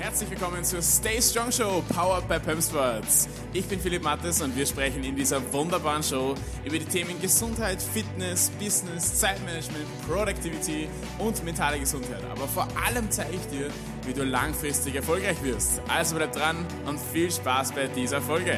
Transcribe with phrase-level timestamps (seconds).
[0.00, 3.28] Herzlich willkommen zur Stay Strong Show, powered by Pump Sports.
[3.52, 6.34] Ich bin Philipp Mattes und wir sprechen in dieser wunderbaren Show
[6.64, 12.24] über die Themen Gesundheit, Fitness, Business, Zeitmanagement, Productivity und mentale Gesundheit.
[12.32, 13.68] Aber vor allem zeige ich dir,
[14.06, 15.82] wie du langfristig erfolgreich wirst.
[15.86, 18.56] Also bleib dran und viel Spaß bei dieser Folge.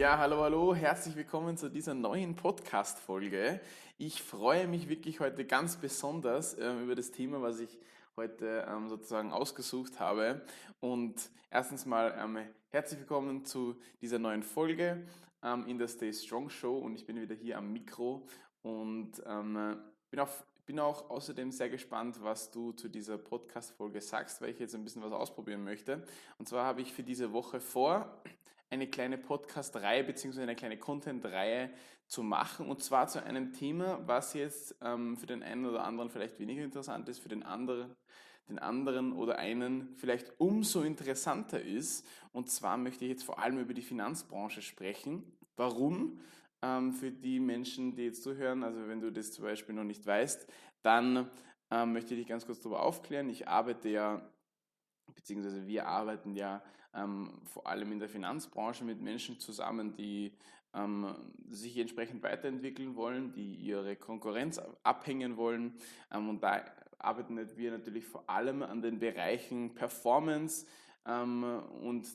[0.00, 3.60] Ja, hallo, hallo, herzlich willkommen zu dieser neuen Podcast-Folge.
[3.98, 7.78] Ich freue mich wirklich heute ganz besonders äh, über das Thema, was ich
[8.16, 10.40] heute ähm, sozusagen ausgesucht habe.
[10.80, 11.16] Und
[11.50, 12.38] erstens mal ähm,
[12.70, 15.06] herzlich willkommen zu dieser neuen Folge
[15.42, 18.26] ähm, in der Stay Strong Show und ich bin wieder hier am Mikro
[18.62, 19.76] und ähm,
[20.10, 20.30] bin, auch,
[20.64, 24.82] bin auch außerdem sehr gespannt, was du zu dieser Podcast-Folge sagst, weil ich jetzt ein
[24.82, 26.02] bisschen was ausprobieren möchte.
[26.38, 28.22] Und zwar habe ich für diese Woche vor,
[28.70, 30.42] eine kleine Podcast-Reihe bzw.
[30.42, 31.70] eine kleine Content-Reihe
[32.06, 36.10] zu machen und zwar zu einem Thema, was jetzt ähm, für den einen oder anderen
[36.10, 37.94] vielleicht weniger interessant ist, für den anderen,
[38.48, 42.06] den anderen oder einen vielleicht umso interessanter ist.
[42.32, 45.36] Und zwar möchte ich jetzt vor allem über die Finanzbranche sprechen.
[45.56, 46.20] Warum?
[46.62, 50.06] Ähm, für die Menschen, die jetzt zuhören, also wenn du das zum Beispiel noch nicht
[50.06, 50.46] weißt,
[50.82, 51.30] dann
[51.70, 53.28] ähm, möchte ich dich ganz kurz darüber aufklären.
[53.28, 54.30] Ich arbeite ja,
[55.14, 56.62] beziehungsweise wir arbeiten ja
[56.94, 60.32] ähm, vor allem in der Finanzbranche mit Menschen zusammen, die
[60.74, 61.14] ähm,
[61.48, 65.74] sich entsprechend weiterentwickeln wollen, die ihre Konkurrenz abhängen wollen.
[66.12, 66.64] Ähm, und da
[66.98, 70.66] arbeiten wir natürlich vor allem an den Bereichen Performance
[71.06, 71.44] ähm,
[71.82, 72.06] und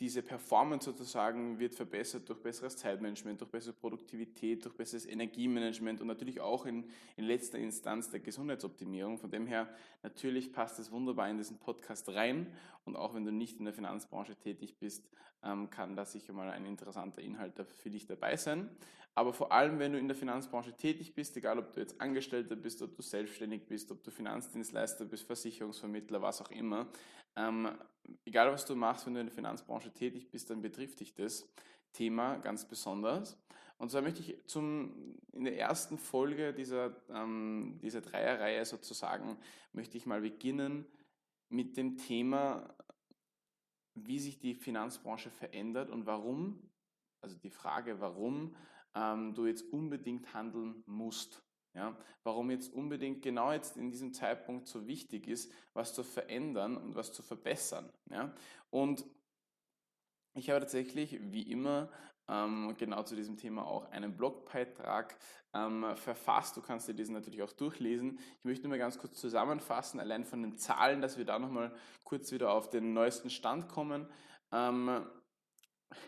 [0.00, 6.08] diese Performance sozusagen wird verbessert durch besseres Zeitmanagement, durch bessere Produktivität, durch besseres Energiemanagement und
[6.08, 9.18] natürlich auch in, in letzter Instanz der Gesundheitsoptimierung.
[9.18, 9.68] Von dem her,
[10.02, 12.52] natürlich passt es wunderbar in diesen Podcast rein
[12.84, 15.08] und auch wenn du nicht in der Finanzbranche tätig bist,
[15.44, 18.70] ähm, kann da sicher mal ein interessanter Inhalt für dich dabei sein.
[19.14, 22.56] Aber vor allem, wenn du in der Finanzbranche tätig bist, egal ob du jetzt Angestellter
[22.56, 26.88] bist, ob du selbstständig bist, ob du Finanzdienstleister bist, Versicherungsvermittler, was auch immer,
[27.36, 27.68] ähm,
[28.24, 31.48] egal was du machst, wenn du in der Finanzbranche tätig bist, dann betrifft dich das
[31.92, 33.38] Thema ganz besonders.
[33.78, 39.36] Und zwar möchte ich zum, in der ersten Folge dieser, ähm, dieser Dreierreihe sozusagen,
[39.72, 40.86] möchte ich mal beginnen
[41.48, 42.74] mit dem Thema,
[43.94, 46.70] wie sich die Finanzbranche verändert und warum,
[47.20, 48.54] also die Frage, warum
[48.94, 51.43] ähm, du jetzt unbedingt handeln musst.
[51.74, 56.76] Ja, warum jetzt unbedingt genau jetzt in diesem Zeitpunkt so wichtig ist, was zu verändern
[56.76, 57.92] und was zu verbessern.
[58.10, 58.32] Ja?
[58.70, 59.04] Und
[60.34, 61.90] ich habe tatsächlich, wie immer,
[62.28, 65.16] ähm, genau zu diesem Thema auch einen Blogbeitrag
[65.52, 66.56] ähm, verfasst.
[66.56, 68.18] Du kannst dir diesen natürlich auch durchlesen.
[68.38, 71.74] Ich möchte nur mal ganz kurz zusammenfassen, allein von den Zahlen, dass wir da nochmal
[72.02, 74.08] kurz wieder auf den neuesten Stand kommen.
[74.52, 75.06] Ähm,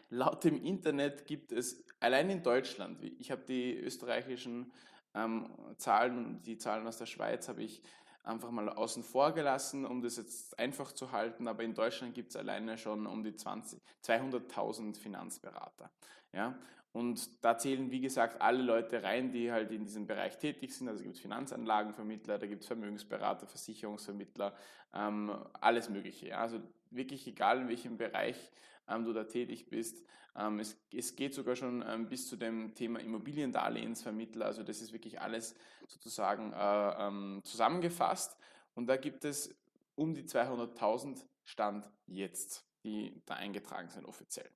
[0.09, 4.73] laut dem Internet gibt es allein in Deutschland, ich habe die österreichischen
[5.17, 7.83] ähm, Zahlen die Zahlen aus der Schweiz habe ich
[8.27, 11.49] einfach mal außen vor gelassen, um das jetzt einfach zu halten.
[11.49, 15.91] Aber in Deutschland gibt es alleine schon um die 200.000 Finanzberater.
[16.33, 16.59] Ja?
[16.93, 20.89] Und da zählen, wie gesagt, alle Leute rein, die halt in diesem Bereich tätig sind.
[20.89, 24.55] Also gibt es Finanzanlagenvermittler, da gibt es Vermögensberater, Versicherungsvermittler,
[24.93, 26.29] ähm, alles Mögliche.
[26.29, 26.41] Ja?
[26.41, 26.61] Also
[26.91, 28.51] wirklich egal, in welchem Bereich
[28.87, 30.03] du da tätig bist.
[30.37, 34.47] Ähm, es, es, geht sogar schon ähm, bis zu dem Thema Immobiliendarlehensvermittler.
[34.47, 35.55] Also das ist wirklich alles
[35.87, 38.37] sozusagen äh, ähm, zusammengefasst.
[38.75, 39.55] Und da gibt es
[39.95, 44.49] um die 200.000 Stand jetzt, die da eingetragen sind offiziell.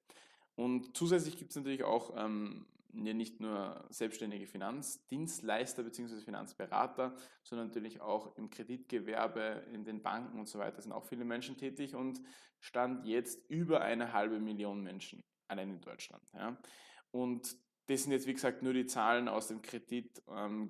[0.54, 6.20] Und zusätzlich gibt es natürlich auch ähm, ja nicht nur selbstständige Finanzdienstleister bzw.
[6.20, 11.24] Finanzberater, sondern natürlich auch im Kreditgewerbe, in den Banken und so weiter sind auch viele
[11.24, 12.20] Menschen tätig und
[12.58, 16.22] stand jetzt über eine halbe Million Menschen allein in Deutschland.
[16.34, 16.56] Ja.
[17.10, 17.56] Und
[17.86, 20.68] das sind jetzt, wie gesagt, nur die Zahlen aus dem Kreditgewerbe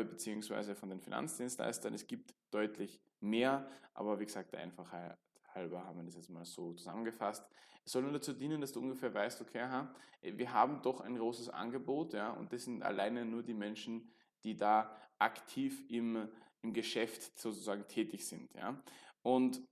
[0.00, 0.74] ähm, bzw.
[0.74, 1.94] von den Finanzdienstleistern.
[1.94, 5.18] Es gibt deutlich mehr, aber wie gesagt, der Einfachheit
[5.54, 7.46] halber haben wir das jetzt mal so zusammengefasst.
[7.84, 11.16] Es soll nur dazu dienen, dass du ungefähr weißt, okay, aha, wir haben doch ein
[11.16, 14.10] großes Angebot, ja, und das sind alleine nur die Menschen,
[14.42, 16.28] die da aktiv im,
[16.62, 18.82] im Geschäft sozusagen tätig sind, ja.
[19.22, 19.62] Und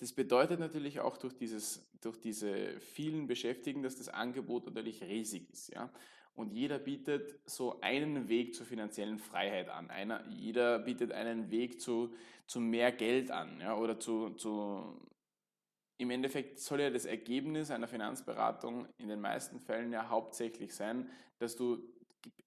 [0.00, 5.50] das bedeutet natürlich auch durch, dieses, durch diese vielen Beschäftigten, dass das Angebot natürlich riesig
[5.50, 5.68] ist.
[5.74, 5.92] Ja?
[6.40, 9.90] Und jeder bietet so einen Weg zur finanziellen Freiheit an.
[9.90, 12.14] Einer, jeder bietet einen Weg zu,
[12.46, 13.76] zu mehr Geld an ja?
[13.76, 14.98] oder zu, zu,
[15.98, 21.10] im Endeffekt soll ja das Ergebnis einer Finanzberatung in den meisten Fällen ja hauptsächlich sein,
[21.38, 21.78] dass du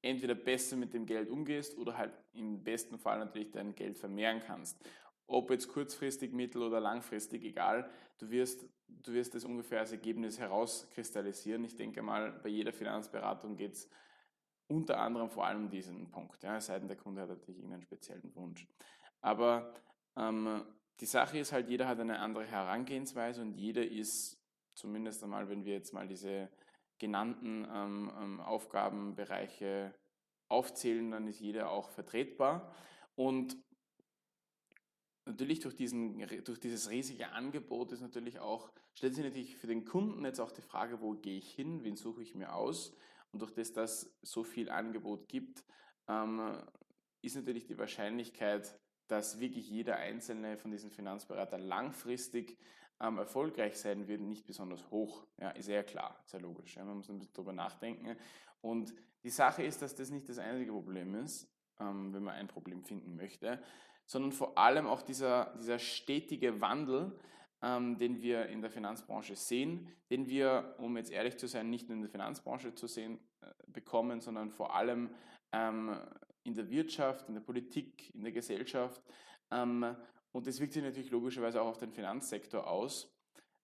[0.01, 4.41] entweder besser mit dem Geld umgehst oder halt im besten Fall natürlich dein Geld vermehren
[4.43, 4.83] kannst
[5.27, 7.89] ob jetzt kurzfristig, mittel- oder langfristig, egal,
[8.19, 11.63] du wirst, du wirst das ungefähr als Ergebnis herauskristallisieren.
[11.63, 13.89] Ich denke mal, bei jeder Finanzberatung geht es
[14.67, 16.41] unter anderem vor allem diesen Punkt.
[16.43, 18.67] Ja, es der Kunde hat natürlich irgendeinen speziellen Wunsch.
[19.21, 19.73] Aber
[20.15, 20.63] ähm,
[20.99, 24.39] die Sache ist halt, jeder hat eine andere Herangehensweise und jeder ist,
[24.73, 26.49] zumindest einmal, wenn wir jetzt mal diese
[26.97, 29.93] genannten ähm, ähm, Aufgabenbereiche
[30.47, 32.73] aufzählen, dann ist jeder auch vertretbar.
[33.15, 33.57] Und
[35.25, 39.85] natürlich durch, diesen, durch dieses riesige Angebot ist natürlich auch, stellt sich natürlich für den
[39.85, 42.93] Kunden jetzt auch die Frage, wo gehe ich hin, wen suche ich mir aus?
[43.31, 45.63] Und durch das, dass so viel Angebot gibt,
[46.07, 46.57] ähm,
[47.21, 52.57] ist natürlich die Wahrscheinlichkeit, dass wirklich jeder einzelne von diesen Finanzberatern langfristig
[52.99, 55.25] ähm, erfolgreich sein wird, nicht besonders hoch.
[55.39, 56.75] Ja, ist ja klar, ja logisch.
[56.75, 58.15] Ja, man muss ein bisschen darüber nachdenken.
[58.61, 58.93] Und
[59.23, 61.49] die Sache ist, dass das nicht das einzige Problem ist,
[61.79, 63.61] ähm, wenn man ein Problem finden möchte,
[64.05, 67.17] sondern vor allem auch dieser, dieser stetige Wandel,
[67.61, 71.87] ähm, den wir in der Finanzbranche sehen, den wir, um jetzt ehrlich zu sein, nicht
[71.87, 75.09] nur in der Finanzbranche zu sehen äh, bekommen, sondern vor allem
[75.51, 75.97] ähm,
[76.43, 79.01] in der Wirtschaft, in der Politik, in der Gesellschaft.
[79.49, 79.95] Ähm,
[80.31, 83.09] und das wirkt sich natürlich logischerweise auch auf den Finanzsektor aus.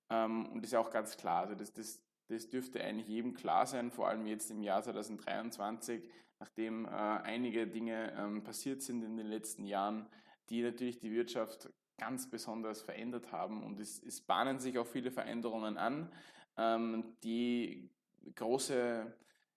[0.09, 1.41] Ähm, und das ist ja auch ganz klar.
[1.41, 6.09] Also das, das, das dürfte eigentlich jedem klar sein, vor allem jetzt im Jahr 2023,
[6.39, 10.07] nachdem äh, einige Dinge ähm, passiert sind in den letzten Jahren,
[10.49, 13.63] die natürlich die Wirtschaft ganz besonders verändert haben.
[13.63, 16.11] Und es, es bahnen sich auch viele Veränderungen an,
[16.57, 17.89] ähm, die
[18.35, 19.13] große,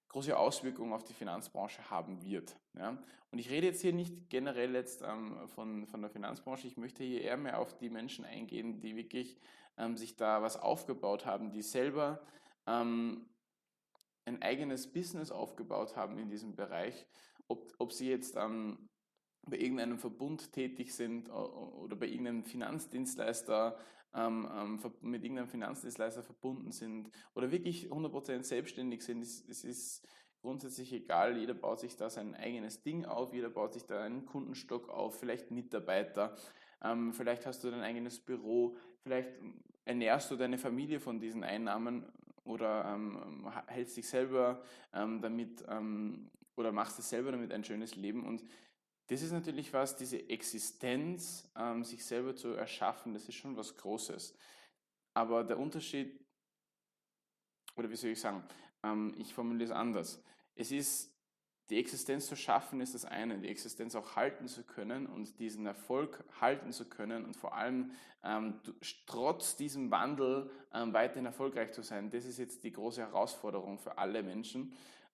[0.09, 2.57] große Auswirkungen auf die Finanzbranche haben wird.
[2.75, 3.03] Ja?
[3.31, 7.03] Und ich rede jetzt hier nicht generell jetzt ähm, von, von der Finanzbranche, ich möchte
[7.05, 9.39] hier eher mehr auf die Menschen eingehen, die wirklich
[9.79, 12.21] ähm, sich da was aufgebaut haben, die selber
[12.67, 13.27] ähm,
[14.25, 17.07] ein eigenes Business aufgebaut haben in diesem Bereich,
[17.49, 18.89] ob, ob sie jetzt ähm,
[19.47, 23.77] bei irgendeinem Verbund tätig sind oder bei irgendeinem Finanzdienstleister
[24.15, 30.07] ähm, ähm mit irgendeinem Finanzdienstleister verbunden sind oder wirklich 100% selbstständig sind, es, es ist
[30.43, 34.27] grundsätzlich egal, jeder baut sich da sein eigenes Ding auf, jeder baut sich da einen
[34.27, 36.37] Kundenstock auf, vielleicht Mitarbeiter,
[36.83, 39.31] ähm, vielleicht hast du dein eigenes Büro, vielleicht
[39.85, 42.05] ernährst du deine Familie von diesen Einnahmen
[42.45, 44.63] oder ähm, hältst dich selber
[44.93, 48.27] ähm, damit ähm, oder machst es selber damit ein schönes Leben.
[48.27, 48.45] Und
[49.13, 53.77] das ist natürlich was, diese Existenz, ähm, sich selber zu erschaffen, das ist schon was
[53.77, 54.35] Großes.
[55.13, 56.19] Aber der Unterschied,
[57.77, 58.43] oder wie soll ich sagen,
[58.83, 60.23] ähm, ich formuliere es anders.
[60.55, 61.15] Es ist,
[61.69, 65.67] die Existenz zu schaffen ist das eine, die Existenz auch halten zu können und diesen
[65.67, 67.91] Erfolg halten zu können und vor allem
[68.25, 68.61] ähm,
[69.05, 73.99] trotz diesem Wandel ähm, weiterhin erfolgreich zu sein, das ist jetzt die große Herausforderung für
[73.99, 74.73] alle Menschen.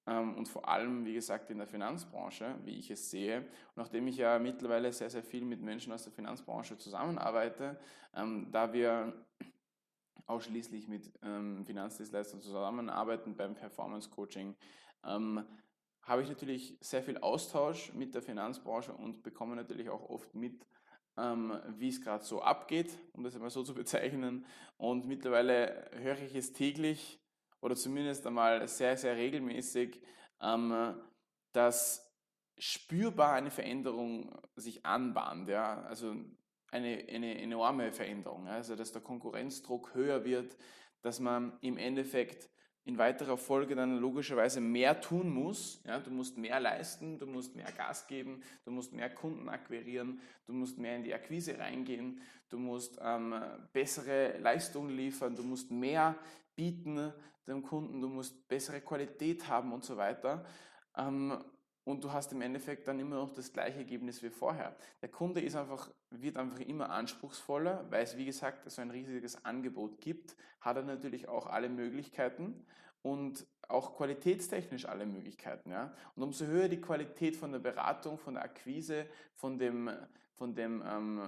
[0.08, 3.46] Ähm, und vor allem, wie gesagt, in der Finanzbranche, wie ich es sehe.
[3.76, 7.78] Nachdem ich ja mittlerweile sehr, sehr viel mit Menschen aus der Finanzbranche zusammenarbeite,
[8.14, 9.12] ähm, da wir
[10.26, 14.54] ausschließlich mit ähm, Finanzdienstleistern zusammenarbeiten beim Performance Coaching,
[16.02, 20.66] habe ich natürlich sehr viel Austausch mit der Finanzbranche und bekomme natürlich auch oft mit,
[21.76, 24.44] wie es gerade so abgeht, um das einmal so zu bezeichnen.
[24.76, 27.20] Und mittlerweile höre ich es täglich,
[27.60, 30.00] oder zumindest einmal sehr, sehr regelmäßig,
[30.40, 30.94] ähm,
[31.52, 32.08] dass
[32.58, 35.48] spürbar eine Veränderung sich anbahnt.
[35.48, 35.82] Ja?
[35.82, 36.16] Also
[36.70, 38.48] eine, eine enorme Veränderung.
[38.48, 40.56] Also dass der Konkurrenzdruck höher wird,
[41.02, 42.50] dass man im Endeffekt
[42.84, 45.82] in weiterer Folge dann logischerweise mehr tun muss.
[45.84, 50.22] Ja, du musst mehr leisten, du musst mehr Gas geben, du musst mehr Kunden akquirieren,
[50.46, 53.34] du musst mehr in die Akquise reingehen, du musst ähm,
[53.74, 56.16] bessere Leistungen liefern, du musst mehr
[56.58, 57.12] bieten
[57.46, 60.44] dem Kunden, du musst bessere Qualität haben und so weiter.
[60.96, 61.38] Ähm,
[61.84, 64.76] und du hast im Endeffekt dann immer noch das gleiche Ergebnis wie vorher.
[65.00, 69.42] Der Kunde ist einfach, wird einfach immer anspruchsvoller, weil es, wie gesagt, so ein riesiges
[69.44, 72.66] Angebot gibt, hat er natürlich auch alle Möglichkeiten
[73.02, 75.70] und auch qualitätstechnisch alle Möglichkeiten.
[75.70, 75.94] Ja?
[76.16, 79.88] Und umso höher die Qualität von der Beratung, von der Akquise, von dem,
[80.34, 81.22] von dem ähm,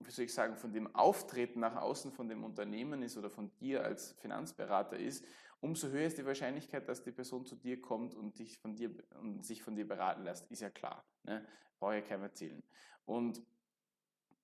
[0.00, 3.50] wie soll ich sagen, von dem Auftreten nach außen von dem Unternehmen ist oder von
[3.58, 5.24] dir als Finanzberater ist,
[5.60, 8.90] umso höher ist die Wahrscheinlichkeit, dass die Person zu dir kommt und, dich von dir,
[9.20, 10.50] und sich von dir beraten lässt.
[10.50, 11.04] Ist ja klar.
[11.24, 11.44] Ne?
[11.78, 12.62] Brauche ich keinem erzählen.
[13.04, 13.42] Und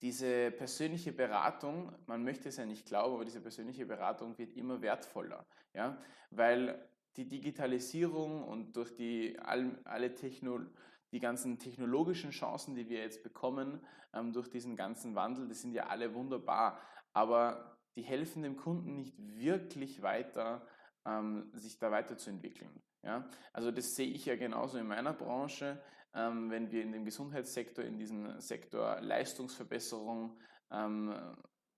[0.00, 4.82] diese persönliche Beratung, man möchte es ja nicht glauben, aber diese persönliche Beratung wird immer
[4.82, 5.47] wertvoller.
[5.75, 5.97] Ja?
[6.30, 10.75] Weil die Digitalisierung und durch die alle Technologien,
[11.12, 13.81] die ganzen technologischen Chancen, die wir jetzt bekommen
[14.14, 16.81] ähm, durch diesen ganzen Wandel, die sind ja alle wunderbar,
[17.12, 20.66] aber die helfen dem Kunden nicht wirklich weiter,
[21.04, 22.83] ähm, sich da weiterzuentwickeln.
[23.02, 23.28] Ja?
[23.52, 25.83] Also das sehe ich ja genauso in meiner Branche,
[26.14, 30.38] ähm, wenn wir in den Gesundheitssektor, in diesen Sektor Leistungsverbesserung
[30.71, 31.14] ähm,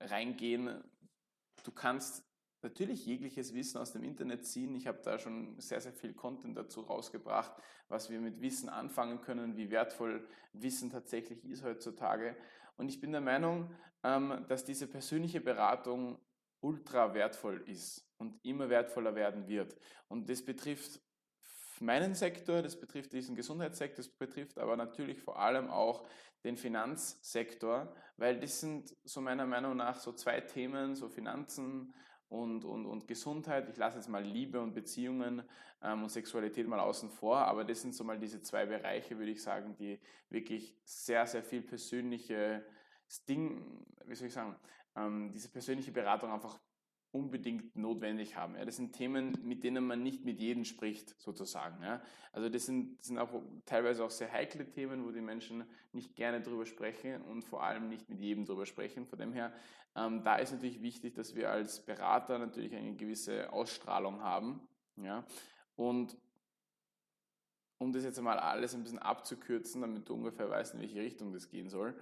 [0.00, 0.82] reingehen.
[1.64, 2.24] Du kannst
[2.64, 4.74] natürlich jegliches Wissen aus dem Internet ziehen.
[4.74, 7.52] Ich habe da schon sehr, sehr viel Content dazu rausgebracht,
[7.88, 12.36] was wir mit Wissen anfangen können, wie wertvoll Wissen tatsächlich ist heutzutage.
[12.76, 13.70] Und ich bin der Meinung,
[14.02, 16.18] ähm, dass diese persönliche Beratung
[16.60, 19.76] ultra wertvoll ist und immer wertvoller werden wird.
[20.08, 21.00] Und das betrifft
[21.80, 26.06] meinen Sektor, das betrifft diesen Gesundheitssektor, das betrifft aber natürlich vor allem auch
[26.44, 31.94] den Finanzsektor, weil das sind so meiner Meinung nach so zwei Themen, so Finanzen
[32.34, 33.68] und, und, und Gesundheit.
[33.68, 35.42] Ich lasse jetzt mal Liebe und Beziehungen
[35.82, 39.30] ähm, und Sexualität mal außen vor, aber das sind so mal diese zwei Bereiche, würde
[39.32, 40.00] ich sagen, die
[40.30, 42.64] wirklich sehr, sehr viel persönliche
[43.28, 44.56] Ding, wie soll ich sagen,
[44.96, 46.58] ähm, diese persönliche Beratung einfach
[47.14, 48.56] unbedingt notwendig haben.
[48.56, 48.64] Ja.
[48.64, 51.80] Das sind Themen, mit denen man nicht mit jedem spricht, sozusagen.
[51.82, 52.02] Ja.
[52.32, 53.30] Also das sind, sind auch
[53.66, 57.88] teilweise auch sehr heikle Themen, wo die Menschen nicht gerne drüber sprechen und vor allem
[57.88, 59.06] nicht mit jedem drüber sprechen.
[59.06, 59.52] Von dem her,
[59.94, 64.60] ähm, da ist natürlich wichtig, dass wir als Berater natürlich eine gewisse Ausstrahlung haben.
[64.96, 65.24] Ja.
[65.76, 66.16] Und
[67.78, 71.32] um das jetzt einmal alles ein bisschen abzukürzen, damit du ungefähr weißt, in welche Richtung
[71.32, 71.96] das gehen soll.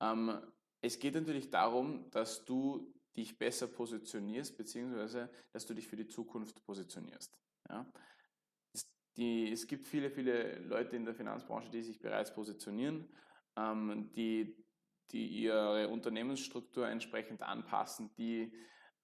[0.00, 0.38] Ähm,
[0.82, 6.06] es geht natürlich darum, dass du dich besser positionierst, beziehungsweise dass du dich für die
[6.06, 7.36] Zukunft positionierst.
[7.68, 7.92] Ja?
[8.72, 13.08] Es, die, es gibt viele, viele Leute in der Finanzbranche, die sich bereits positionieren,
[13.56, 14.56] ähm, die,
[15.10, 18.52] die ihre Unternehmensstruktur entsprechend anpassen, die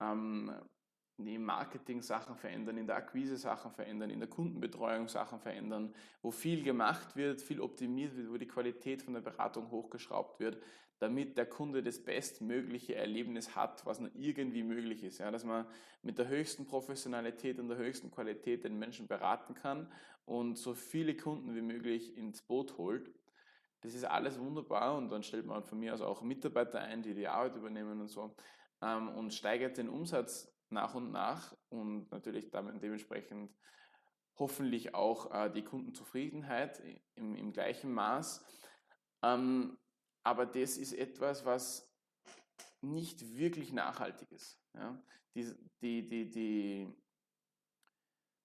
[0.01, 0.74] ähm, die
[1.19, 6.31] im Marketing Sachen verändern, in der Akquise Sachen verändern, in der Kundenbetreuung Sachen verändern, wo
[6.31, 10.59] viel gemacht wird, viel optimiert wird, wo die Qualität von der Beratung hochgeschraubt wird,
[10.99, 15.19] damit der Kunde das bestmögliche Erlebnis hat, was nur irgendwie möglich ist.
[15.19, 15.67] Ja, dass man
[16.03, 19.91] mit der höchsten Professionalität und der höchsten Qualität den Menschen beraten kann
[20.25, 23.11] und so viele Kunden wie möglich ins Boot holt.
[23.83, 27.15] Das ist alles wunderbar und dann stellt man von mir aus auch Mitarbeiter ein, die
[27.15, 28.35] die Arbeit übernehmen und so
[28.81, 33.55] ähm, und steigert den Umsatz nach und nach und natürlich damit dementsprechend
[34.37, 36.83] hoffentlich auch äh, die Kundenzufriedenheit
[37.15, 38.45] im, im gleichen Maß.
[39.23, 39.79] Ähm,
[40.23, 41.91] aber das ist etwas, was
[42.81, 44.61] nicht wirklich nachhaltig ist.
[44.75, 45.03] Ja?
[45.35, 46.95] Die, die, die, die,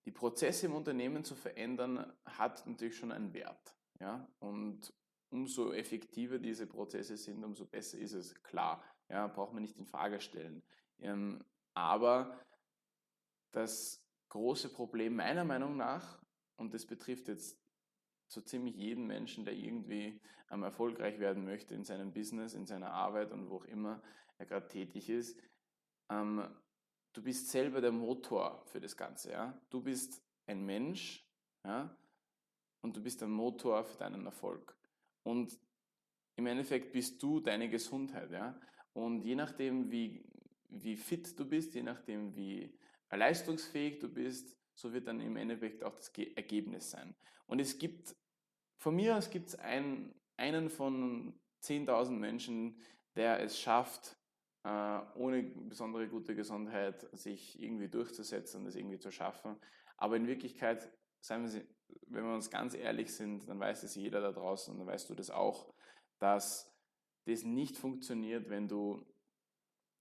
[0.05, 3.75] die Prozesse im Unternehmen zu verändern, hat natürlich schon einen Wert.
[3.99, 4.27] Ja?
[4.39, 4.93] Und
[5.29, 8.33] umso effektiver diese Prozesse sind, umso besser ist es.
[8.43, 10.63] Klar, ja, braucht man nicht in Frage stellen.
[10.99, 11.43] Ähm,
[11.79, 12.37] aber
[13.51, 16.21] das große Problem meiner Meinung nach,
[16.57, 17.57] und das betrifft jetzt
[18.27, 20.21] so ziemlich jeden Menschen, der irgendwie
[20.51, 24.03] ähm, erfolgreich werden möchte in seinem Business, in seiner Arbeit und wo auch immer
[24.37, 25.39] er gerade tätig ist.
[26.11, 26.43] Ähm,
[27.13, 29.31] du bist selber der Motor für das Ganze.
[29.31, 29.59] Ja?
[29.69, 31.25] Du bist ein Mensch
[31.65, 31.97] ja?
[32.81, 34.77] und du bist der Motor für deinen Erfolg.
[35.23, 35.57] Und
[36.35, 38.31] im Endeffekt bist du deine Gesundheit.
[38.31, 38.59] Ja?
[38.93, 40.29] Und je nachdem, wie,
[40.69, 42.77] wie fit du bist, je nachdem, wie
[43.11, 47.15] leistungsfähig du bist, so wird dann im Endeffekt auch das Ergebnis sein.
[47.47, 48.15] Und es gibt,
[48.77, 51.33] von mir aus gibt es ein, einen von
[51.63, 52.79] 10.000 Menschen,
[53.15, 54.15] der es schafft,
[54.63, 59.57] äh, ohne besondere gute Gesundheit sich irgendwie durchzusetzen und es irgendwie zu schaffen.
[59.97, 61.65] Aber in Wirklichkeit, seien wir,
[62.07, 65.09] wenn wir uns ganz ehrlich sind, dann weiß es jeder da draußen und dann weißt
[65.09, 65.73] du das auch,
[66.19, 66.73] dass
[67.25, 69.05] das nicht funktioniert, wenn du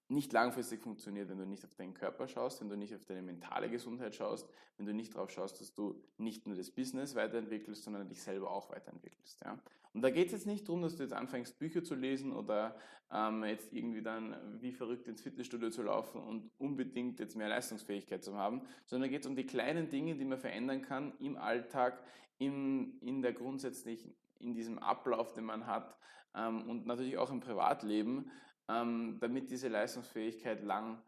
[0.08, 3.22] nicht langfristig funktioniert, wenn du nicht auf deinen Körper schaust, wenn du nicht auf deine
[3.22, 7.84] mentale Gesundheit schaust, wenn du nicht darauf schaust, dass du nicht nur das Business weiterentwickelst,
[7.84, 9.42] sondern dich selber auch weiterentwickelst.
[9.44, 9.58] Ja?
[9.92, 12.76] Und da geht es jetzt nicht darum, dass du jetzt anfängst, Bücher zu lesen oder
[13.12, 18.22] ähm, jetzt irgendwie dann wie verrückt ins Fitnessstudio zu laufen und unbedingt jetzt mehr Leistungsfähigkeit
[18.22, 22.02] zu haben, sondern geht es um die kleinen Dinge, die man verändern kann im Alltag,
[22.38, 25.96] in, in der grundsätzlichen, in diesem Ablauf, den man hat
[26.34, 28.30] ähm, und natürlich auch im Privatleben,
[28.68, 31.02] ähm, damit diese Leistungsfähigkeit lang,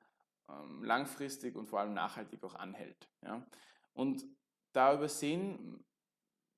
[0.49, 3.09] ähm, langfristig und vor allem nachhaltig auch anhält.
[3.23, 3.47] Ja?
[3.93, 4.25] Und
[4.73, 5.85] da übersehen,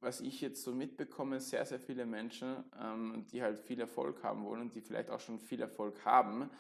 [0.01, 4.45] was ich jetzt so mitbekomme, sehr, sehr viele Menschen, ähm, die halt viel Erfolg haben
[4.45, 6.51] wollen und die vielleicht auch schon viel Erfolg haben,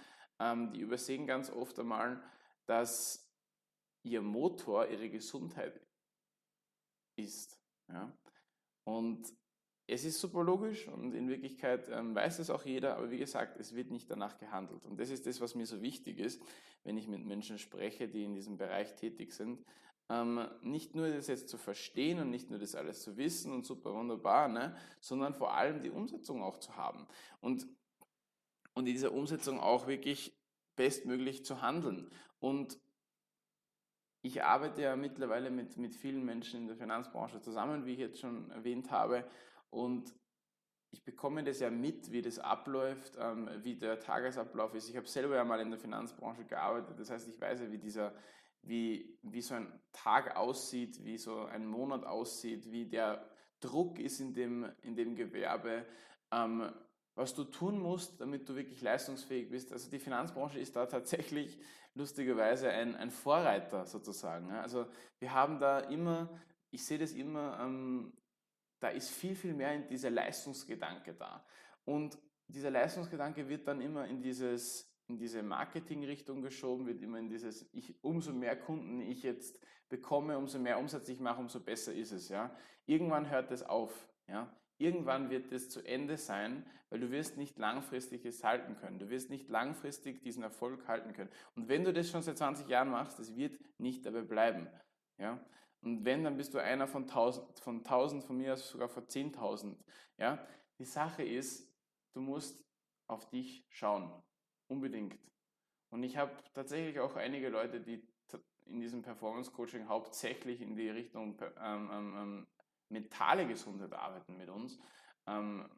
[0.73, 2.21] die übersehen ganz oft einmal,
[2.66, 3.33] dass
[4.02, 5.81] ihr Motor ihre Gesundheit
[7.14, 7.61] ist.
[7.87, 8.12] Ja?
[8.83, 9.33] Und
[9.86, 13.58] es ist super logisch und in Wirklichkeit ähm, weiß es auch jeder, aber wie gesagt,
[13.58, 14.86] es wird nicht danach gehandelt.
[14.86, 16.42] Und das ist das, was mir so wichtig ist,
[16.84, 19.64] wenn ich mit Menschen spreche, die in diesem Bereich tätig sind.
[20.08, 23.66] Ähm, nicht nur das jetzt zu verstehen und nicht nur das alles zu wissen und
[23.66, 27.06] super wunderbar, ne, sondern vor allem die Umsetzung auch zu haben.
[27.40, 27.66] Und,
[28.74, 30.36] und in dieser Umsetzung auch wirklich
[30.76, 32.10] bestmöglich zu handeln.
[32.38, 32.78] Und
[34.22, 38.20] ich arbeite ja mittlerweile mit, mit vielen Menschen in der Finanzbranche zusammen, wie ich jetzt
[38.20, 39.28] schon erwähnt habe.
[39.73, 40.14] Und
[40.91, 44.91] ich bekomme das ja mit, wie das abläuft, ähm, wie der Tagesablauf ist.
[44.91, 47.79] Ich habe selber ja mal in der Finanzbranche gearbeitet, das heißt, ich weiß ja, wie
[47.79, 48.14] dieser,
[48.61, 53.26] wie, wie so ein Tag aussieht, wie so ein Monat aussieht, wie der
[53.61, 55.87] Druck ist in dem, in dem Gewerbe,
[56.31, 56.71] ähm,
[57.14, 59.73] was du tun musst, damit du wirklich leistungsfähig bist.
[59.73, 61.59] Also die Finanzbranche ist da tatsächlich
[61.95, 64.50] lustigerweise ein, ein Vorreiter sozusagen.
[64.50, 64.87] Also
[65.21, 66.29] wir haben da immer,
[66.71, 68.12] ich sehe das immer, ähm,
[68.82, 71.44] da ist viel, viel mehr in dieser Leistungsgedanke da.
[71.84, 77.28] Und dieser Leistungsgedanke wird dann immer in dieses in diese Marketingrichtung geschoben, wird immer in
[77.28, 81.92] dieses, ich, umso mehr Kunden ich jetzt bekomme, umso mehr Umsatz ich mache, umso besser
[81.92, 82.28] ist es.
[82.28, 82.54] Ja?
[82.86, 84.08] Irgendwann hört es auf.
[84.26, 84.50] Ja?
[84.78, 88.98] Irgendwann wird es zu Ende sein, weil du wirst nicht langfristig es halten können.
[88.98, 91.30] Du wirst nicht langfristig diesen Erfolg halten können.
[91.54, 94.66] Und wenn du das schon seit 20 Jahren machst, das wird nicht dabei bleiben.
[95.18, 95.38] Ja?
[95.82, 99.04] Und wenn, dann bist du einer von 1000, von 1000, von mir aus sogar von
[99.04, 99.76] 10.000.
[100.16, 100.46] Ja?
[100.78, 101.68] Die Sache ist,
[102.12, 102.64] du musst
[103.08, 104.10] auf dich schauen.
[104.68, 105.18] Unbedingt.
[105.90, 108.06] Und ich habe tatsächlich auch einige Leute, die
[108.66, 112.46] in diesem Performance Coaching hauptsächlich in die Richtung ähm, ähm, ähm,
[112.88, 114.78] mentale Gesundheit arbeiten mit uns,
[115.26, 115.68] ähm,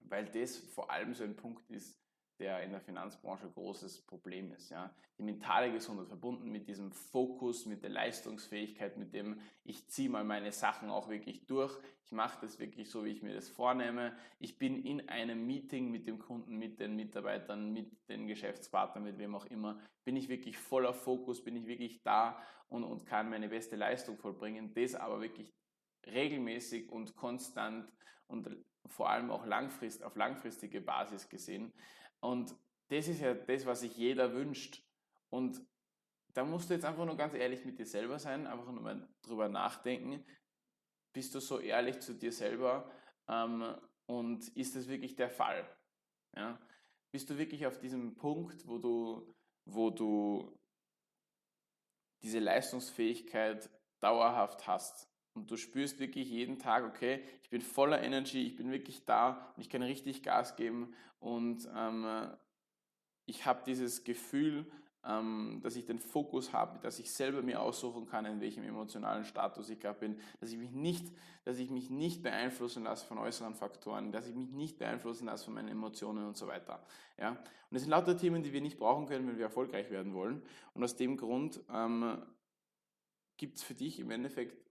[0.00, 1.98] weil das vor allem so ein Punkt ist,
[2.38, 4.70] der in der Finanzbranche großes Problem ist.
[4.70, 4.94] Ja?
[5.18, 10.24] Die mentale Gesundheit verbunden mit diesem Fokus, mit der Leistungsfähigkeit, mit dem ich ziehe mal
[10.24, 14.16] meine Sachen auch wirklich durch, ich mache das wirklich so, wie ich mir das vornehme.
[14.38, 19.18] Ich bin in einem Meeting mit dem Kunden, mit den Mitarbeitern, mit den Geschäftspartnern, mit
[19.18, 23.28] wem auch immer, bin ich wirklich voller Fokus, bin ich wirklich da und, und kann
[23.28, 24.72] meine beste Leistung vollbringen.
[24.72, 25.52] Das aber wirklich
[26.06, 27.90] regelmäßig und konstant
[28.28, 28.48] und
[28.86, 31.72] vor allem auch langfrist, auf langfristige Basis gesehen.
[32.20, 32.54] Und
[32.88, 34.82] das ist ja das, was sich jeder wünscht.
[35.30, 35.60] Und
[36.34, 39.08] da musst du jetzt einfach nur ganz ehrlich mit dir selber sein, einfach nur mal
[39.22, 40.24] drüber nachdenken.
[41.12, 42.90] Bist du so ehrlich zu dir selber
[43.26, 43.74] ähm,
[44.06, 45.66] und ist das wirklich der Fall?
[46.34, 46.60] Ja?
[47.10, 50.58] Bist du wirklich auf diesem Punkt, wo du, wo du
[52.22, 53.70] diese Leistungsfähigkeit
[54.00, 55.10] dauerhaft hast?
[55.36, 59.52] Und du spürst wirklich jeden Tag, okay, ich bin voller Energy, ich bin wirklich da
[59.54, 62.06] und ich kann richtig Gas geben und ähm,
[63.26, 64.66] ich habe dieses Gefühl,
[65.04, 69.24] ähm, dass ich den Fokus habe, dass ich selber mir aussuchen kann, in welchem emotionalen
[69.24, 71.12] Status ich gerade bin, dass ich mich nicht,
[71.44, 75.44] dass ich mich nicht beeinflussen lasse von äußeren Faktoren, dass ich mich nicht beeinflussen lasse
[75.44, 76.82] von meinen Emotionen und so weiter.
[77.18, 77.30] Ja?
[77.30, 77.38] Und
[77.70, 80.42] das sind lauter Themen, die wir nicht brauchen können, wenn wir erfolgreich werden wollen.
[80.72, 82.22] Und aus dem Grund ähm,
[83.36, 84.65] gibt es für dich im Endeffekt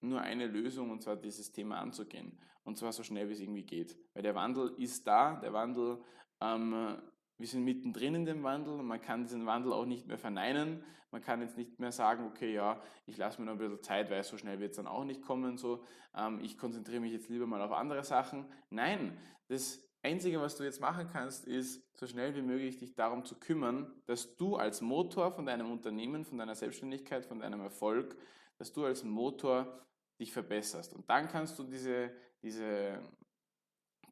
[0.00, 2.38] nur eine Lösung und zwar dieses Thema anzugehen.
[2.64, 3.96] Und zwar so schnell wie es irgendwie geht.
[4.14, 5.98] Weil der Wandel ist da, der Wandel,
[6.40, 6.96] ähm,
[7.38, 10.84] wir sind mittendrin in dem Wandel man kann diesen Wandel auch nicht mehr verneinen.
[11.10, 14.10] Man kann jetzt nicht mehr sagen, okay, ja, ich lasse mir noch ein bisschen Zeit,
[14.10, 15.56] weil so schnell wird es dann auch nicht kommen.
[15.56, 15.82] So,
[16.14, 18.46] ähm, ich konzentriere mich jetzt lieber mal auf andere Sachen.
[18.68, 23.24] Nein, das Einzige, was du jetzt machen kannst, ist, so schnell wie möglich dich darum
[23.24, 28.16] zu kümmern, dass du als Motor von deinem Unternehmen, von deiner Selbstständigkeit, von deinem Erfolg,
[28.58, 29.86] dass du als Motor
[30.20, 30.94] dich verbesserst.
[30.94, 33.00] Und dann kannst du diese, diese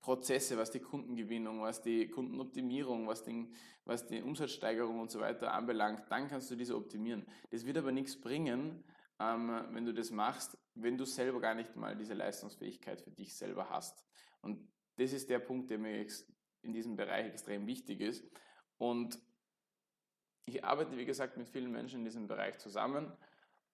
[0.01, 5.53] Prozesse, was die Kundengewinnung, was die Kundenoptimierung, was, den, was die Umsatzsteigerung und so weiter
[5.53, 7.27] anbelangt, dann kannst du diese optimieren.
[7.51, 8.85] Das wird aber nichts bringen,
[9.21, 13.37] ähm, wenn du das machst, wenn du selber gar nicht mal diese Leistungsfähigkeit für dich
[13.37, 14.05] selber hast.
[14.41, 14.67] Und
[14.97, 16.07] das ist der Punkt, der mir
[16.63, 18.25] in diesem Bereich extrem wichtig ist.
[18.79, 19.21] Und
[20.47, 23.13] ich arbeite, wie gesagt, mit vielen Menschen in diesem Bereich zusammen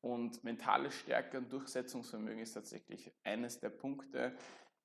[0.04, 4.32] und mentale Stärke und Durchsetzungsvermögen ist tatsächlich eines der Punkte,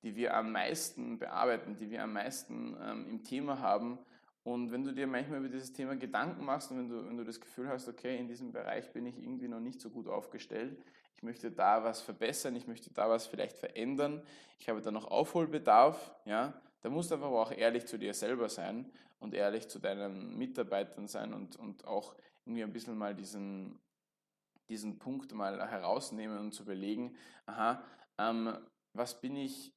[0.02, 4.00] die wir am meisten bearbeiten, die wir am meisten ähm, im Thema haben.
[4.44, 7.26] Und wenn du dir manchmal über dieses Thema Gedanken machst und wenn du, wenn du
[7.26, 10.82] das Gefühl hast, okay, in diesem Bereich bin ich irgendwie noch nicht so gut aufgestellt,
[11.16, 14.24] ich möchte da was verbessern, ich möchte da was vielleicht verändern,
[14.58, 18.48] ich habe da noch Aufholbedarf, ja, da musst du einfach auch ehrlich zu dir selber
[18.48, 23.78] sein und ehrlich zu deinen Mitarbeitern sein und, und auch irgendwie ein bisschen mal diesen,
[24.70, 27.84] diesen Punkt mal herausnehmen und zu überlegen, aha,
[28.18, 28.58] ähm,
[28.94, 29.74] was bin ich,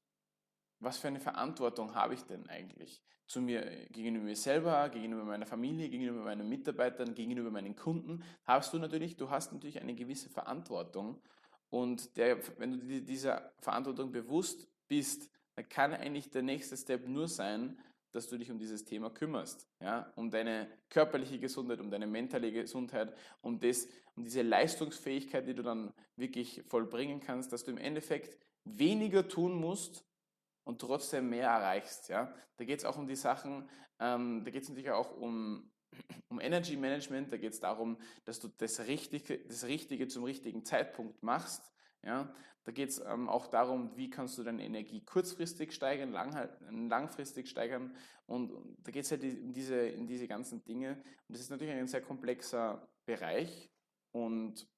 [0.81, 3.03] was für eine Verantwortung habe ich denn eigentlich
[3.33, 8.75] zu mir, gegenüber mir selber, gegenüber meiner Familie, gegenüber meinen Mitarbeitern, gegenüber meinen Kunden, hast
[8.75, 11.19] du natürlich, du hast natürlich eine gewisse Verantwortung
[11.71, 17.09] und der, wenn du dir dieser Verantwortung bewusst bist, dann kann eigentlich der nächste Step
[17.09, 17.79] nur sein,
[18.13, 22.53] dass du dich um dieses Thema kümmerst, ja, um deine körperliche Gesundheit, um deine mentale
[22.53, 27.79] Gesundheit, um das, um diese Leistungsfähigkeit, die du dann wirklich vollbringen kannst, dass du im
[27.79, 30.05] Endeffekt weniger tun musst
[30.65, 32.33] und trotzdem mehr erreichst, ja.
[32.57, 35.71] Da geht es auch um die Sachen, ähm, da geht es natürlich auch um
[36.29, 40.65] um Energy Management, da geht es darum, dass du das Richtige, das Richtige zum richtigen
[40.65, 41.73] Zeitpunkt machst,
[42.05, 42.33] Ja?
[42.65, 46.49] Da geht es ähm, auch darum, wie kannst du deine Energie kurzfristig steigern, lang,
[46.89, 47.95] langfristig steigern.
[48.27, 48.53] Und,
[48.85, 51.03] da geht es halt in diese, in diese ganzen Dinge.
[51.29, 53.71] Und das ist natürlich ein sehr komplexer Bereich.
[54.13, 54.69] Und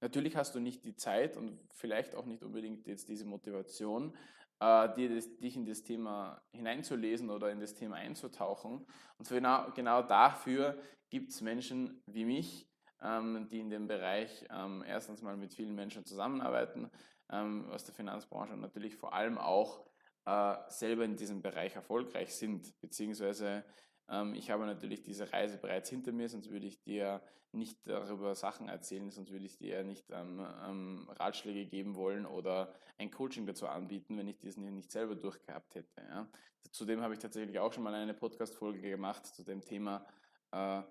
[0.00, 4.16] natürlich hast du nicht die Zeit und vielleicht auch nicht unbedingt jetzt diese Motivation,
[4.60, 8.86] äh, dir das, dich in das Thema hineinzulesen oder in das Thema einzutauchen.
[9.18, 12.66] Und genau, genau dafür gibt es Menschen wie mich,
[13.02, 16.90] die in dem Bereich ähm, erstens mal mit vielen Menschen zusammenarbeiten
[17.30, 19.84] ähm, aus der Finanzbranche und natürlich vor allem auch
[20.24, 23.64] äh, selber in diesem Bereich erfolgreich sind, beziehungsweise
[24.08, 28.34] ähm, ich habe natürlich diese Reise bereits hinter mir, sonst würde ich dir nicht darüber
[28.34, 33.46] Sachen erzählen, sonst würde ich dir nicht ähm, ähm, Ratschläge geben wollen oder ein Coaching
[33.46, 36.02] dazu anbieten, wenn ich diesen hier nicht selber durchgehabt hätte.
[36.02, 36.28] Ja.
[36.70, 40.06] Zudem habe ich tatsächlich auch schon mal eine Podcast-Folge gemacht zu dem Thema.
[40.52, 40.82] Äh,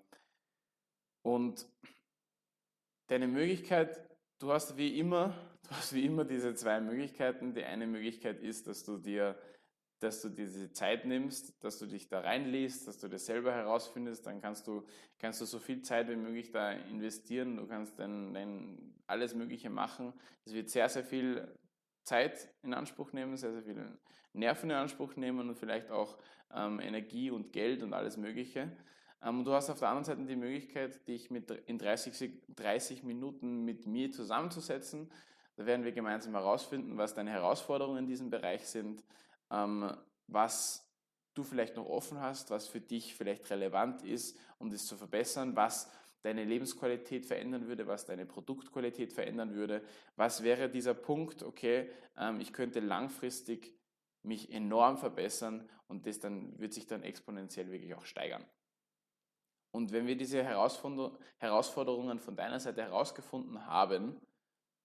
[1.22, 1.66] und
[3.06, 4.00] deine Möglichkeit,
[4.38, 5.34] du hast wie immer,
[5.68, 7.54] du hast wie immer diese zwei Möglichkeiten.
[7.54, 9.36] Die eine Möglichkeit ist, dass du dir
[10.00, 14.26] dass du diese Zeit nimmst, dass du dich da reinliest, dass du das selber herausfindest,
[14.26, 14.84] dann kannst du,
[15.18, 19.70] kannst du so viel Zeit wie möglich da investieren, du kannst dann, dann alles Mögliche
[19.70, 20.12] machen.
[20.44, 21.48] Es wird sehr, sehr viel
[22.04, 23.98] Zeit in Anspruch nehmen, sehr, sehr viel
[24.32, 26.18] Nerven in Anspruch nehmen und vielleicht auch
[26.54, 28.70] ähm, Energie und Geld und alles Mögliche.
[29.22, 33.64] Ähm, du hast auf der anderen Seite die Möglichkeit, dich mit in 30, 30 Minuten
[33.64, 35.10] mit mir zusammenzusetzen.
[35.56, 39.02] Da werden wir gemeinsam herausfinden, was deine Herausforderungen in diesem Bereich sind,
[39.50, 39.90] ähm,
[40.26, 40.86] was
[41.34, 45.54] du vielleicht noch offen hast, was für dich vielleicht relevant ist, um das zu verbessern,
[45.56, 45.90] was
[46.22, 49.82] deine Lebensqualität verändern würde, was deine Produktqualität verändern würde.
[50.16, 53.74] Was wäre dieser Punkt, okay, ähm, ich könnte langfristig
[54.22, 58.44] mich enorm verbessern und das dann wird sich dann exponentiell wirklich auch steigern.
[59.76, 64.18] Und wenn wir diese Herausforderungen von deiner Seite herausgefunden haben,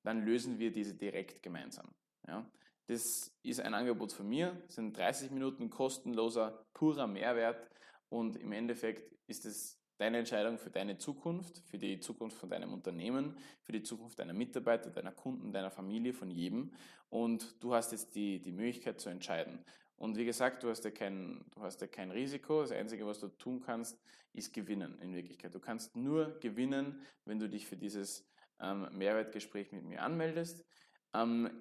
[0.04, 1.88] dann lösen wir diese direkt gemeinsam.
[2.28, 2.46] Ja?
[2.88, 7.70] Das ist ein Angebot von mir, das sind 30 Minuten kostenloser, purer Mehrwert
[8.10, 12.74] und im Endeffekt ist es deine Entscheidung für deine Zukunft, für die Zukunft von deinem
[12.74, 16.74] Unternehmen, für die Zukunft deiner Mitarbeiter, deiner Kunden, deiner Familie, von jedem.
[17.10, 19.64] Und du hast jetzt die, die Möglichkeit zu entscheiden.
[20.02, 22.62] Und wie gesagt, du hast, ja kein, du hast ja kein Risiko.
[22.62, 24.02] Das Einzige, was du tun kannst,
[24.34, 25.54] ist gewinnen in Wirklichkeit.
[25.54, 28.28] Du kannst nur gewinnen, wenn du dich für dieses
[28.60, 30.66] ähm, Mehrwertgespräch mit mir anmeldest.
[31.14, 31.52] Ähm,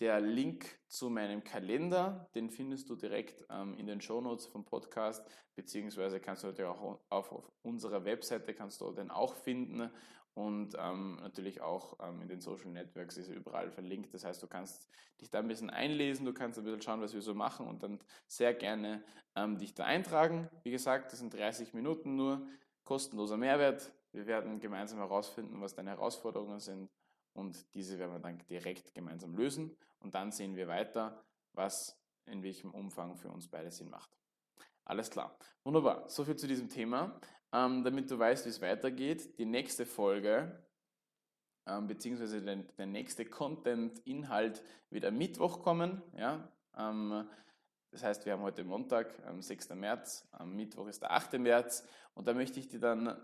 [0.00, 5.22] der Link zu meinem Kalender, den findest du direkt ähm, in den Shownotes vom Podcast,
[5.54, 9.90] beziehungsweise kannst du natürlich auch auf, auf, unserer Webseite kannst du den auch finden
[10.34, 14.12] und ähm, natürlich auch ähm, in den Social Networks ist er überall verlinkt.
[14.14, 14.88] Das heißt, du kannst
[15.20, 17.84] dich da ein bisschen einlesen, du kannst ein bisschen schauen, was wir so machen und
[17.84, 19.02] dann sehr gerne
[19.36, 20.50] ähm, dich da eintragen.
[20.64, 22.46] Wie gesagt, das sind 30 Minuten nur,
[22.82, 23.92] kostenloser Mehrwert.
[24.10, 26.90] Wir werden gemeinsam herausfinden, was deine Herausforderungen sind
[27.32, 32.42] und diese werden wir dann direkt gemeinsam lösen und dann sehen wir weiter, was in
[32.42, 34.10] welchem Umfang für uns beide Sinn macht.
[34.84, 35.36] Alles klar.
[35.62, 36.08] Wunderbar.
[36.08, 37.18] Soviel zu diesem Thema.
[37.54, 40.60] Ähm, damit du weißt, wie es weitergeht, die nächste Folge
[41.66, 46.02] ähm, beziehungsweise der, der nächste Content-Inhalt wird am Mittwoch kommen.
[46.16, 46.48] Ja?
[46.76, 47.28] Ähm,
[47.92, 49.70] das heißt, wir haben heute Montag, 6.
[49.70, 51.34] März, am Mittwoch ist der 8.
[51.34, 53.16] März und da möchte ich dir dann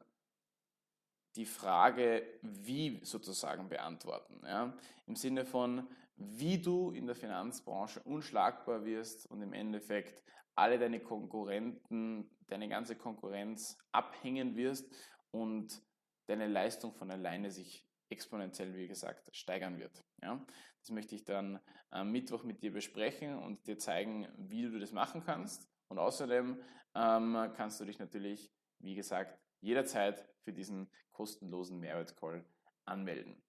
[1.35, 4.41] die Frage, wie sozusagen beantworten.
[4.45, 4.73] Ja?
[5.07, 10.23] Im Sinne von, wie du in der Finanzbranche unschlagbar wirst und im Endeffekt
[10.55, 14.93] alle deine Konkurrenten, deine ganze Konkurrenz abhängen wirst
[15.31, 15.83] und
[16.27, 20.05] deine Leistung von alleine sich exponentiell, wie gesagt, steigern wird.
[20.23, 20.45] Ja?
[20.81, 21.61] Das möchte ich dann
[21.91, 25.69] am Mittwoch mit dir besprechen und dir zeigen, wie du das machen kannst.
[25.89, 26.61] Und außerdem
[26.95, 32.45] ähm, kannst du dich natürlich, wie gesagt, jederzeit für diesen kostenlosen Mehrwertcall
[32.85, 33.43] anmelden.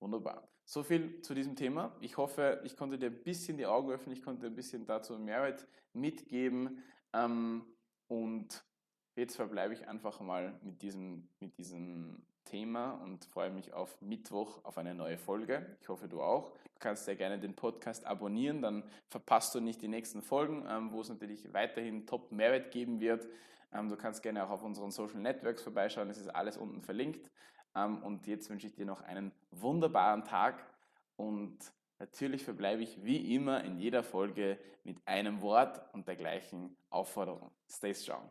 [0.00, 0.50] Wunderbar.
[0.64, 1.96] So viel zu diesem Thema.
[2.00, 5.18] Ich hoffe, ich konnte dir ein bisschen die Augen öffnen, ich konnte ein bisschen dazu
[5.18, 6.82] Mehrwert mitgeben.
[7.12, 7.64] Ähm,
[8.10, 8.64] und
[9.14, 14.64] jetzt verbleibe ich einfach mal mit diesem, mit diesem Thema und freue mich auf Mittwoch
[14.64, 15.76] auf eine neue Folge.
[15.80, 16.50] Ich hoffe, du auch.
[16.50, 20.90] Du kannst sehr gerne den Podcast abonnieren, dann verpasst du nicht die nächsten Folgen, ähm,
[20.90, 23.28] wo es natürlich weiterhin Top Mehrwert geben wird.
[23.72, 27.30] Ähm, du kannst gerne auch auf unseren Social Networks vorbeischauen, es ist alles unten verlinkt.
[27.76, 30.66] Ähm, und jetzt wünsche ich dir noch einen wunderbaren Tag
[31.14, 31.58] und
[32.00, 37.50] natürlich verbleibe ich wie immer in jeder Folge mit einem Wort und der gleichen Aufforderung.
[37.68, 38.22] Stay strong.